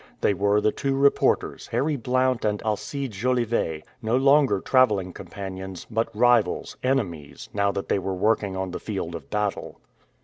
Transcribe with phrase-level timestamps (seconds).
[0.21, 6.09] They were the two reporters, Harry Blount and Alcide Jolivet, no longer traveling companions, but
[6.15, 9.79] rivals, enemies, now that they were working on the field of battle.